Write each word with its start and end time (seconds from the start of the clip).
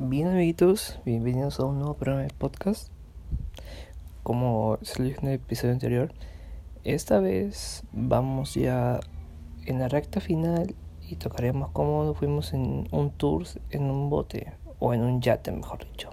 Bien 0.00 0.28
amiguitos, 0.28 1.00
bienvenidos 1.04 1.58
a 1.58 1.64
un 1.64 1.80
nuevo 1.80 1.94
programa 1.94 2.22
de 2.22 2.32
podcast. 2.32 2.88
Como 4.22 4.78
se 4.82 5.00
lo 5.00 5.06
dije 5.06 5.18
en 5.20 5.26
el 5.26 5.34
episodio 5.34 5.72
anterior, 5.72 6.14
esta 6.84 7.18
vez 7.18 7.82
vamos 7.90 8.54
ya 8.54 9.00
en 9.66 9.80
la 9.80 9.88
recta 9.88 10.20
final 10.20 10.76
y 11.02 11.16
tocaremos 11.16 11.70
cómo 11.72 12.14
fuimos 12.14 12.54
en 12.54 12.86
un 12.92 13.10
tour 13.10 13.44
en 13.70 13.90
un 13.90 14.08
bote 14.08 14.52
o 14.78 14.94
en 14.94 15.02
un 15.02 15.20
yate, 15.20 15.50
mejor 15.50 15.84
dicho. 15.90 16.10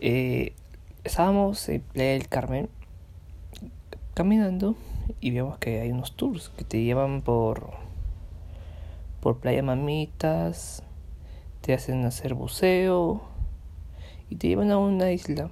Eh, 0.00 0.56
estábamos 1.04 1.68
en 1.68 1.82
Playa 1.82 2.14
del 2.14 2.26
Carmen 2.26 2.68
caminando 4.12 4.74
y 5.20 5.30
vemos 5.30 5.58
que 5.58 5.82
hay 5.82 5.92
unos 5.92 6.16
tours 6.16 6.48
que 6.56 6.64
te 6.64 6.82
llevan 6.82 7.22
por 7.22 7.70
por 9.20 9.38
Playa 9.38 9.62
Mamitas 9.62 10.82
te 11.64 11.72
hacen 11.72 12.04
hacer 12.04 12.34
buceo 12.34 13.22
y 14.28 14.36
te 14.36 14.48
llevan 14.48 14.70
a 14.70 14.76
una 14.76 15.12
isla. 15.12 15.48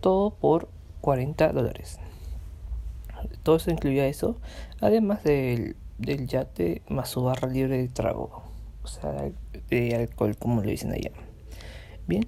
Todo 0.00 0.30
por 0.30 0.70
40 1.02 1.52
dólares. 1.52 2.00
Todo 3.42 3.56
eso 3.56 3.70
incluía 3.70 4.06
eso, 4.06 4.38
además 4.80 5.24
del, 5.24 5.76
del 5.98 6.26
yate 6.26 6.80
más 6.88 7.10
su 7.10 7.22
barra 7.22 7.48
libre 7.48 7.76
de 7.76 7.88
trago, 7.88 8.44
o 8.82 8.86
sea, 8.86 9.30
de 9.68 9.94
alcohol, 9.94 10.36
como 10.38 10.62
lo 10.62 10.70
dicen 10.70 10.90
allá. 10.92 11.10
Bien, 12.06 12.26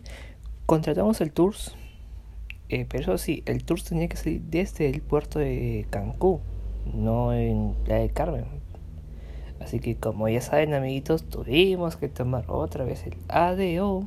contratamos 0.67 1.23
el 1.23 1.33
tours, 1.33 1.75
eh, 2.69 2.85
pero 2.89 3.03
eso 3.05 3.19
sí, 3.19 3.43
el 3.47 3.65
tours 3.65 3.85
tenía 3.85 4.07
que 4.09 4.17
salir 4.17 4.43
desde 4.43 4.91
el 4.91 5.01
puerto 5.01 5.39
de 5.39 5.87
Cancún, 5.89 6.41
no 6.93 7.33
en 7.33 7.75
la 7.87 7.97
de 7.97 8.11
Carmen, 8.11 8.45
Así 9.65 9.81
que 9.81 9.97
como 9.97 10.29
ya 10.29 10.43
saben 10.43 10.75
amiguitos, 10.75 11.25
tuvimos 11.25 11.97
que 11.97 12.11
tomar 12.11 12.45
otra 12.49 12.85
vez 12.85 13.07
el 13.07 13.17
ADO 13.29 14.07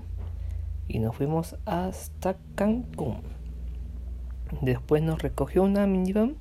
y 0.87 0.99
nos 0.99 1.15
fuimos 1.15 1.55
hasta 1.65 2.37
Cancún. 2.53 3.21
Después 4.61 5.01
nos 5.01 5.19
recogió 5.19 5.63
una 5.63 5.87
minivan 5.87 6.35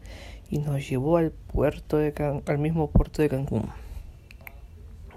y 0.50 0.58
nos 0.58 0.86
llevó 0.86 1.16
al 1.16 1.30
puerto 1.30 1.96
de 1.96 2.42
al 2.46 2.58
mismo 2.58 2.90
puerto 2.90 3.22
de 3.22 3.30
Cancún. 3.30 3.70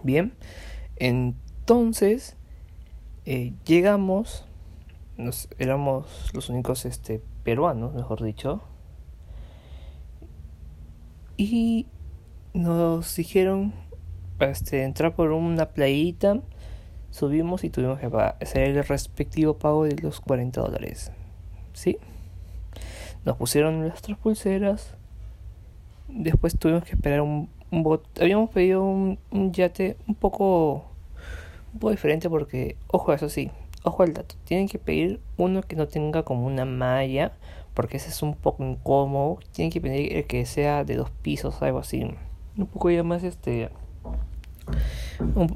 Bien, 0.01 0.31
entonces 0.95 2.37
eh, 3.25 3.51
llegamos, 3.65 4.45
éramos 5.57 6.31
los 6.33 6.47
únicos 6.47 6.85
este, 6.85 7.21
peruanos, 7.43 7.93
mejor 7.93 8.23
dicho, 8.23 8.61
y 11.35 11.85
nos 12.53 13.13
dijeron 13.17 13.73
este, 14.39 14.83
entrar 14.83 15.15
por 15.15 15.31
una 15.31 15.69
playita, 15.69 16.39
subimos 17.11 17.63
y 17.63 17.69
tuvimos 17.69 17.99
que 17.99 18.09
hacer 18.41 18.69
el 18.69 18.83
respectivo 18.83 19.55
pago 19.55 19.85
de 19.85 19.95
los 20.01 20.19
40 20.21 20.61
dólares. 20.61 21.11
¿Sí? 21.73 21.97
Nos 23.25 23.37
pusieron 23.37 23.79
nuestras 23.79 24.17
pulseras. 24.17 24.95
Después 26.07 26.57
tuvimos 26.57 26.83
que 26.83 26.93
esperar 26.93 27.21
un, 27.21 27.49
un 27.71 27.83
bote. 27.83 28.21
Habíamos 28.21 28.49
pedido 28.49 28.83
un, 28.83 29.19
yate 29.51 29.97
un 30.07 30.15
poco, 30.15 30.85
un 31.73 31.79
poco 31.79 31.91
diferente 31.91 32.29
porque, 32.29 32.77
ojo, 32.87 33.13
eso 33.13 33.29
sí, 33.29 33.51
ojo 33.83 34.03
al 34.03 34.13
dato. 34.13 34.35
Tienen 34.45 34.67
que 34.67 34.79
pedir 34.79 35.19
uno 35.37 35.61
que 35.61 35.75
no 35.75 35.87
tenga 35.87 36.23
como 36.23 36.45
una 36.47 36.65
malla 36.65 37.33
porque 37.73 37.97
ese 37.97 38.09
es 38.09 38.21
un 38.23 38.35
poco 38.35 38.63
incómodo. 38.63 39.39
Tienen 39.51 39.71
que 39.71 39.81
pedir 39.81 40.25
que 40.27 40.45
sea 40.45 40.83
de 40.83 40.95
dos 40.95 41.11
pisos, 41.11 41.61
algo 41.61 41.79
así. 41.79 42.03
Un 42.57 42.67
poco 42.67 42.89
ya 42.89 43.03
más 43.03 43.23
este 43.23 43.69
un, 45.35 45.47